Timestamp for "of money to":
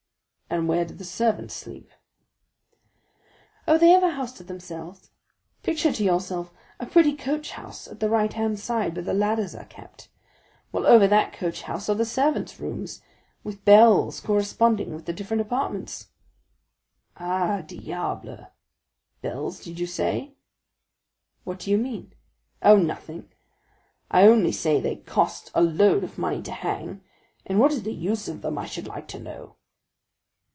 26.03-26.51